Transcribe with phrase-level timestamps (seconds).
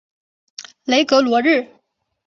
[0.85, 1.67] 雷格罗日。